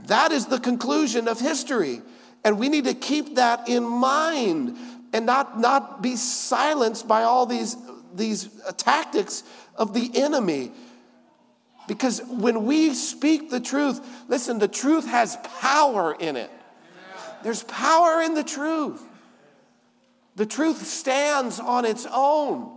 [0.07, 2.01] That is the conclusion of history.
[2.45, 4.77] And we need to keep that in mind
[5.13, 7.77] and not, not be silenced by all these
[8.15, 9.43] these tactics
[9.75, 10.71] of the enemy.
[11.89, 16.53] Because when we speak the truth, listen, the truth has power in it.
[17.43, 19.03] There's power in the truth.
[20.37, 22.75] The truth stands on its own.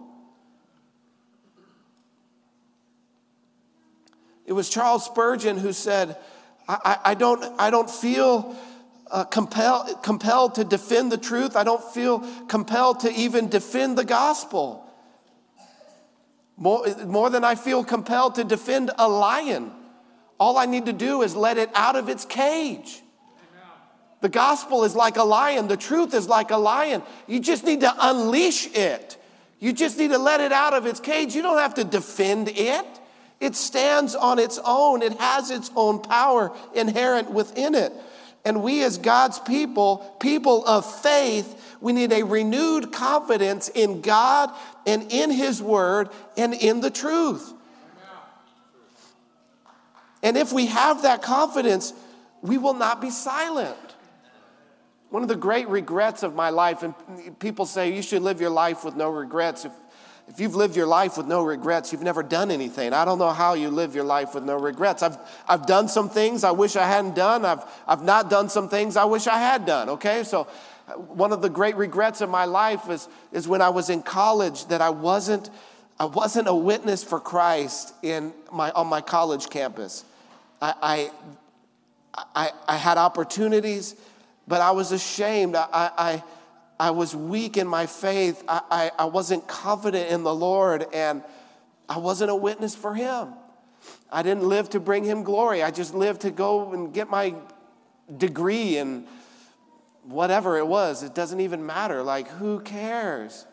[4.46, 6.18] It was Charles Spurgeon who said,
[6.68, 8.56] I, I don't, I don't feel
[9.10, 11.56] uh, compel, compelled to defend the truth.
[11.56, 14.88] I don't feel compelled to even defend the gospel.
[16.58, 19.72] More, more than I feel compelled to defend a lion.
[20.40, 23.02] All I need to do is let it out of its cage.
[24.22, 27.02] The gospel is like a lion, the truth is like a lion.
[27.28, 29.18] You just need to unleash it.
[29.60, 31.36] You just need to let it out of its cage.
[31.36, 32.86] You don't have to defend it.
[33.40, 37.92] It stands on its own, it has its own power inherent within it.
[38.46, 44.52] And we, as God's people, people of faith, we need a renewed confidence in God
[44.86, 47.54] and in His Word and in the truth.
[50.24, 51.94] And if we have that confidence,
[52.42, 53.78] we will not be silent.
[55.12, 56.96] One of the great regrets of my life, and
[57.40, 59.66] people say you should live your life with no regrets.
[59.66, 59.74] If,
[60.30, 62.94] if you've lived your life with no regrets, you've never done anything.
[62.94, 65.04] I don't know how you live your life with no regrets.
[65.04, 65.18] I've,
[65.50, 67.44] I've done some things I wish I hadn't done.
[67.44, 70.24] I've, I've not done some things I wish I had done, okay?
[70.24, 70.46] So
[70.96, 74.68] one of the great regrets of my life is, is when I was in college
[74.68, 75.50] that I wasn't,
[76.00, 80.06] I wasn't a witness for Christ in my, on my college campus.
[80.62, 81.12] I, I,
[82.34, 83.96] I, I had opportunities,
[84.52, 85.56] but I was ashamed.
[85.56, 86.24] I, I,
[86.78, 88.44] I was weak in my faith.
[88.50, 91.24] I, I, I wasn't confident in the Lord, and
[91.88, 93.30] I wasn't a witness for Him.
[94.12, 95.64] I didn't live to bring Him glory.
[95.64, 97.34] I just lived to go and get my
[98.18, 99.08] degree and
[100.04, 102.04] whatever it was, it doesn't even matter.
[102.04, 103.46] Like, who cares?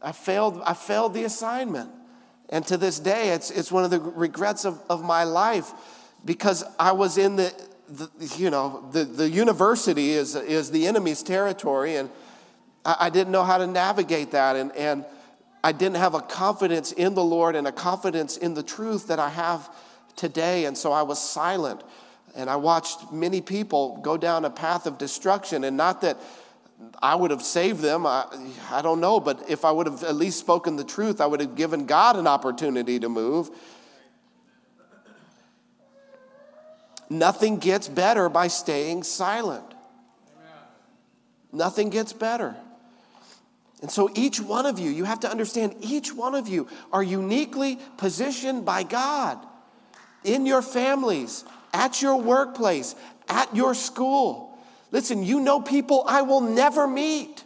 [0.00, 1.90] I failed, I failed the assignment.
[2.48, 5.70] And to this day, it's, it's one of the regrets of, of my life
[6.24, 7.52] because I was in the,
[7.88, 12.10] the you know, the, the university is, is the enemy's territory, and
[12.84, 14.56] I, I didn't know how to navigate that.
[14.56, 15.04] And, and
[15.64, 19.18] I didn't have a confidence in the Lord and a confidence in the truth that
[19.18, 19.68] I have
[20.16, 20.66] today.
[20.66, 21.82] And so I was silent.
[22.36, 26.18] And I watched many people go down a path of destruction, and not that
[27.02, 28.26] I would have saved them, I,
[28.70, 31.40] I don't know, but if I would have at least spoken the truth, I would
[31.40, 33.50] have given God an opportunity to move.
[37.10, 39.64] Nothing gets better by staying silent.
[39.64, 40.52] Amen.
[41.52, 42.54] Nothing gets better.
[43.80, 47.02] And so, each one of you, you have to understand, each one of you are
[47.02, 49.38] uniquely positioned by God
[50.24, 52.96] in your families, at your workplace,
[53.28, 54.58] at your school.
[54.90, 57.44] Listen, you know people I will never meet.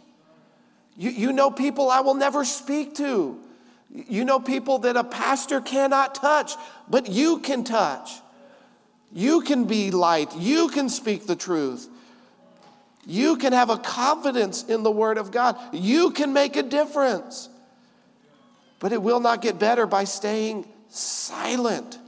[0.97, 3.39] You, you know people I will never speak to.
[3.89, 6.53] You know people that a pastor cannot touch,
[6.89, 8.11] but you can touch.
[9.13, 10.35] You can be light.
[10.35, 11.87] You can speak the truth.
[13.05, 15.57] You can have a confidence in the Word of God.
[15.71, 17.49] You can make a difference.
[18.79, 21.99] But it will not get better by staying silent.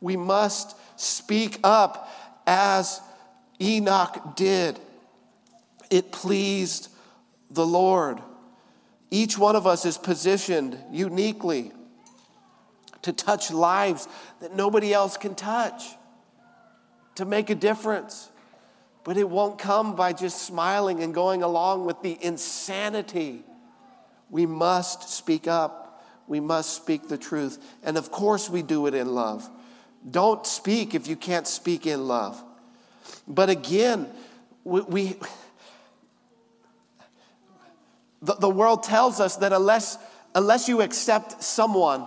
[0.00, 2.08] We must speak up
[2.46, 3.00] as
[3.60, 4.78] Enoch did.
[5.90, 6.88] It pleased
[7.50, 8.20] the Lord.
[9.10, 11.72] Each one of us is positioned uniquely
[13.02, 14.08] to touch lives
[14.40, 15.84] that nobody else can touch,
[17.14, 18.28] to make a difference.
[19.04, 23.42] But it won't come by just smiling and going along with the insanity.
[24.28, 26.04] We must speak up.
[26.26, 27.58] We must speak the truth.
[27.82, 29.48] And of course, we do it in love.
[30.08, 32.42] Don't speak if you can't speak in love.
[33.26, 34.06] But again,
[34.64, 35.16] we, we
[38.22, 39.98] the, the world tells us that unless,
[40.34, 42.06] unless you accept someone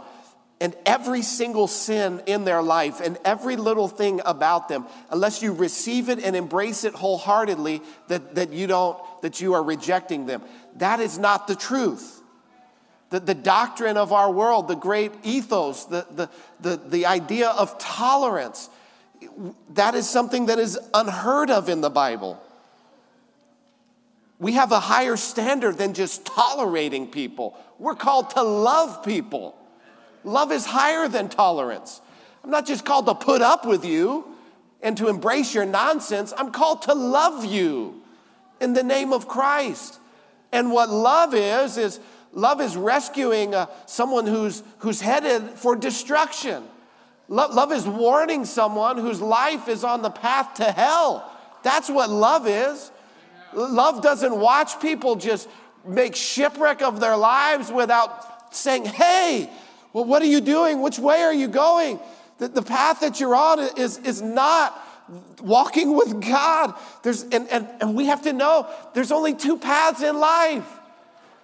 [0.63, 5.53] and every single sin in their life and every little thing about them, unless you
[5.53, 10.41] receive it and embrace it wholeheartedly, that, that you don't, that you are rejecting them.
[10.77, 12.21] That is not the truth
[13.13, 16.29] the, the doctrine of our world, the great ethos, the, the,
[16.61, 18.71] the, the idea of tolerance.
[19.75, 22.41] That is something that is unheard of in the Bible.
[24.39, 27.55] we have a higher standard than just tolerating people.
[27.77, 29.55] We're called to love people.
[30.23, 32.01] Love is higher than tolerance.
[32.43, 34.25] I'm not just called to put up with you
[34.81, 38.01] and to embrace your nonsense, I'm called to love you
[38.59, 39.99] in the name of Christ.
[40.51, 41.99] And what love is, is
[42.33, 46.63] love is rescuing uh, someone who's, who's headed for destruction.
[47.29, 51.31] Love, love is warning someone whose life is on the path to hell.
[51.63, 52.91] That's what love is.
[53.53, 55.47] Love doesn't watch people just
[55.85, 59.49] make shipwreck of their lives without saying, hey,
[59.93, 60.81] well, what are you doing?
[60.81, 61.99] Which way are you going?
[62.39, 64.79] The, the path that you're on is, is not
[65.41, 66.73] walking with God.
[67.03, 70.67] There's, and, and, and we have to know there's only two paths in life.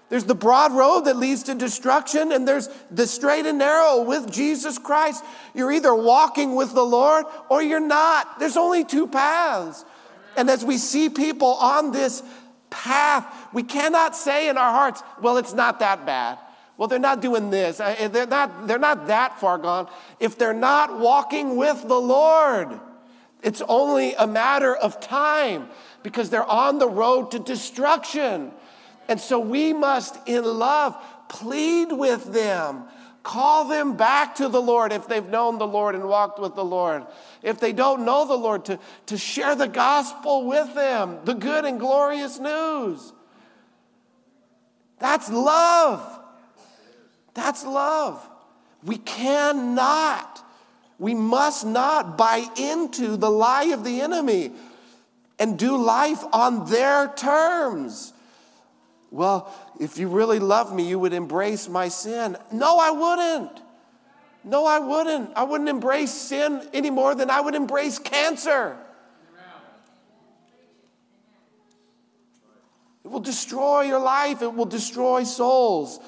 [0.10, 4.32] There's the broad road that leads to destruction, and there's the straight and narrow with
[4.32, 5.24] Jesus Christ.
[5.54, 8.40] You're either walking with the Lord or you're not.
[8.40, 9.86] There's only two paths.
[10.36, 12.24] And as we see people on this
[12.72, 16.40] path, we cannot say in our hearts, well, it's not that bad.
[16.80, 17.82] Well, they're not doing this.
[17.82, 19.90] Uh, they're not, they're not that far gone.
[20.18, 22.80] If they're not walking with the Lord,
[23.44, 25.68] it's only a matter of time
[26.04, 28.54] because they're on the road to destruction.
[29.10, 30.96] And so we must, in love,
[31.28, 32.86] plead with them.
[33.24, 36.64] Call them back to the Lord if they've known the Lord and walked with the
[36.64, 37.06] Lord.
[37.44, 41.66] If they don't know the Lord, to, to share the gospel with them, the good
[41.66, 43.12] and glorious news.
[45.00, 46.19] That's love.
[47.40, 48.30] That's love.
[48.84, 50.46] We cannot,
[51.00, 54.52] we must not buy into the lie of the enemy
[55.40, 58.12] and do life on their terms.
[59.10, 62.36] Well, if you really love me, you would embrace my sin.
[62.52, 63.62] No, I wouldn't.
[64.44, 65.32] No, I wouldn't.
[65.38, 68.78] I wouldn't embrace sin any more than I would embrace cancer.
[73.06, 76.02] It will destroy your life, it will destroy souls.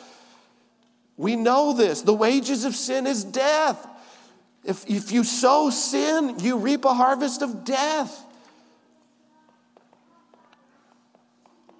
[1.21, 2.01] We know this.
[2.01, 3.87] The wages of sin is death.
[4.63, 8.25] If, if you sow sin, you reap a harvest of death.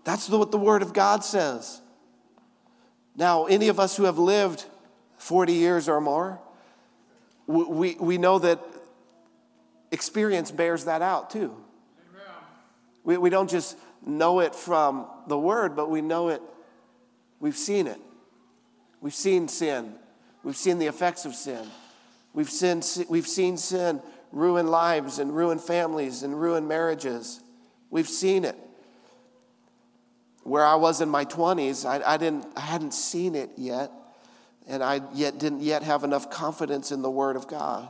[0.04, 1.82] That's what the Word of God says.
[3.16, 4.64] Now, any of us who have lived
[5.18, 6.40] 40 years or more,
[7.48, 8.60] we, we know that
[9.90, 11.56] experience bears that out too.
[13.04, 13.76] We, we don't just
[14.06, 16.44] know it from the Word, but we know it,
[17.40, 18.00] we've seen it.
[19.02, 19.96] We've seen sin.
[20.44, 21.68] We've seen the effects of sin.
[22.34, 27.42] We've seen, we've seen sin ruin lives and ruin families and ruin marriages.
[27.90, 28.56] We've seen it.
[30.44, 33.92] Where I was in my 20s, I, I, didn't, I hadn't seen it yet,
[34.68, 37.90] and I yet didn't yet have enough confidence in the Word of God.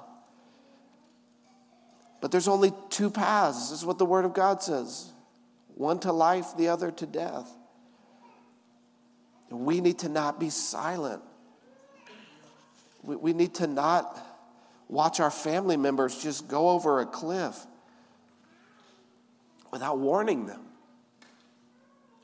[2.19, 3.69] But there's only two paths.
[3.69, 5.11] This is what the Word of God says
[5.75, 7.49] one to life, the other to death.
[9.51, 11.21] We need to not be silent.
[13.03, 14.17] We, we need to not
[14.87, 17.65] watch our family members just go over a cliff
[19.71, 20.61] without warning them.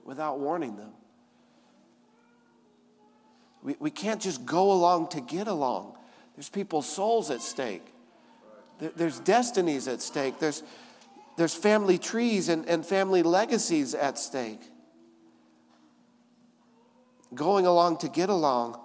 [0.06, 0.92] Without warning them.
[3.62, 5.98] We, we can't just go along to get along.
[6.36, 7.86] There's people's souls at stake.
[8.80, 10.40] There, there's destinies at stake.
[10.40, 10.64] There's,
[11.36, 14.62] there's family trees and, and family legacies at stake
[17.38, 18.80] going along to get along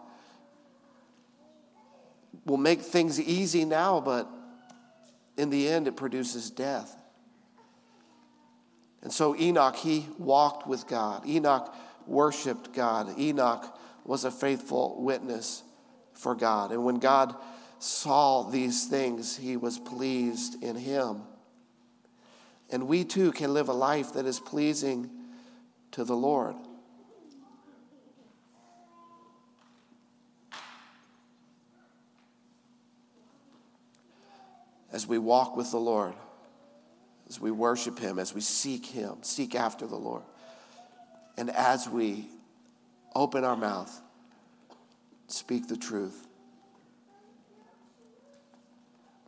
[2.45, 4.29] will make things easy now, but
[5.37, 6.97] in the end, it produces death.
[9.03, 11.27] And so Enoch, he walked with God.
[11.27, 11.75] Enoch
[12.07, 13.19] worshiped God.
[13.19, 15.63] Enoch was a faithful witness
[16.13, 16.71] for God.
[16.71, 17.35] And when God
[17.79, 21.23] saw these things, he was pleased in him.
[22.71, 25.11] And we too can live a life that is pleasing
[25.93, 26.55] to the Lord.
[34.93, 36.15] As we walk with the Lord,
[37.29, 40.23] as we worship Him, as we seek Him, seek after the Lord,
[41.37, 42.29] and as we
[43.15, 44.01] open our mouth,
[45.29, 46.27] speak the truth.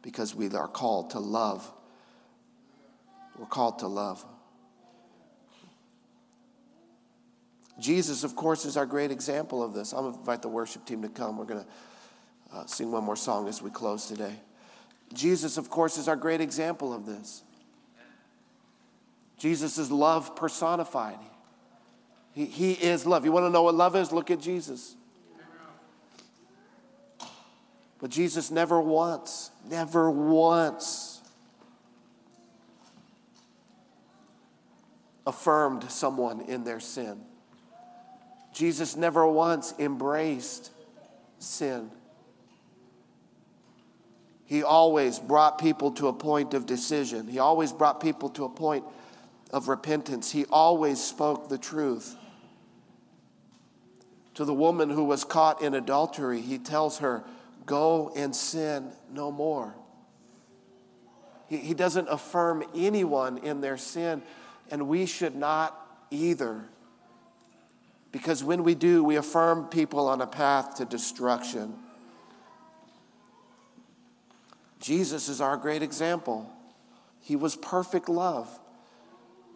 [0.03, 1.71] Because we are called to love.
[3.39, 4.23] We're called to love.
[7.81, 9.93] Jesus, of course, is our great example of this.
[9.93, 11.39] I'm going to invite the worship team to come.
[11.39, 14.37] We're going to uh, sing one more song as we close today.
[15.15, 17.43] Jesus, of course, is our great example of this.
[19.39, 21.19] Jesus is love personified.
[22.33, 23.25] He, he is love.
[23.25, 24.13] You want to know what love is?
[24.13, 24.97] Look at Jesus.
[28.01, 31.23] But Jesus never once, never once
[35.27, 37.21] affirmed someone in their sin.
[38.53, 40.71] Jesus never once embraced
[41.39, 41.91] sin.
[44.47, 47.27] He always brought people to a point of decision.
[47.27, 48.85] He always brought people to a point
[49.51, 50.31] of repentance.
[50.31, 52.17] He always spoke the truth.
[54.35, 57.25] To the woman who was caught in adultery, he tells her,
[57.67, 59.75] Go and sin no more.
[61.49, 64.23] He, he doesn't affirm anyone in their sin,
[64.71, 65.79] and we should not
[66.11, 66.65] either.
[68.13, 71.75] Because when we do, we affirm people on a path to destruction.
[74.85, 76.53] Jesus is our great example.
[77.21, 78.47] He was perfect love.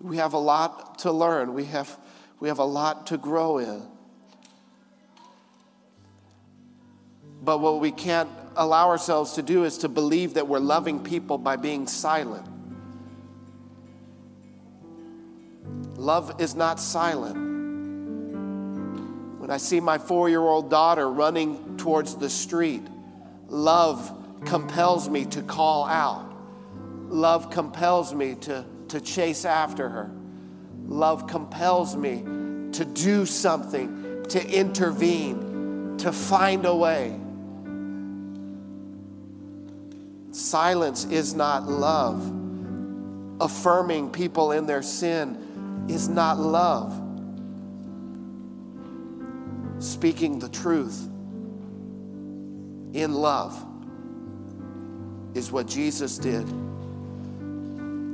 [0.00, 1.98] We have a lot to learn, we have,
[2.40, 3.82] we have a lot to grow in.
[7.42, 11.36] But what we can't allow ourselves to do is to believe that we're loving people
[11.36, 12.48] by being silent.
[15.98, 17.36] Love is not silent.
[19.38, 22.86] When I see my four year old daughter running towards the street,
[23.48, 24.14] love
[24.44, 26.32] compels me to call out.
[27.08, 30.10] Love compels me to, to chase after her.
[30.86, 32.22] Love compels me
[32.72, 37.18] to do something, to intervene, to find a way.
[40.30, 42.34] Silence is not love.
[43.40, 47.04] Affirming people in their sin is not love
[49.78, 51.08] speaking the truth
[52.92, 53.67] in love
[55.34, 56.46] is what Jesus did.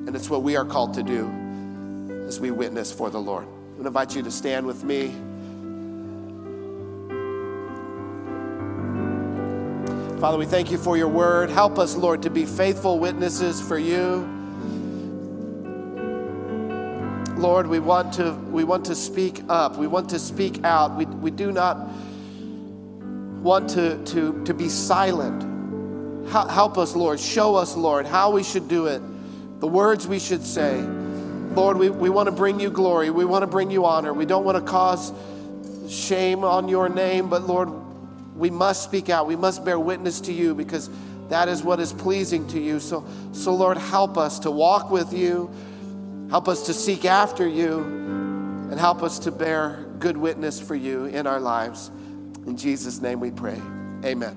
[0.07, 1.29] And it's what we are called to do
[2.27, 3.47] as we witness for the Lord.
[3.79, 5.15] To invite you to stand with me.
[10.21, 11.51] Father, we thank you for your word.
[11.51, 14.31] Help us, Lord, to be faithful witnesses for you.
[17.37, 19.77] Lord, we want to, we want to speak up.
[19.77, 20.97] We want to speak out.
[20.97, 21.77] We, we do not
[23.43, 25.54] want to, to, to be silent.
[26.31, 27.21] Help us, Lord.
[27.21, 29.01] Show us, Lord, how we should do it,
[29.61, 30.81] the words we should say.
[30.81, 33.11] Lord, we, we want to bring you glory.
[33.11, 34.13] We want to bring you honor.
[34.13, 35.13] We don't want to cause
[35.89, 37.71] shame on your name, but Lord,
[38.37, 39.27] we must speak out.
[39.27, 40.91] We must bear witness to you because
[41.29, 42.81] that is what is pleasing to you.
[42.81, 45.51] So, so Lord, help us to walk with you
[46.31, 47.79] Help us to seek after you
[48.71, 51.91] and help us to bear good witness for you in our lives.
[52.47, 53.61] In Jesus' name we pray.
[54.05, 54.37] Amen.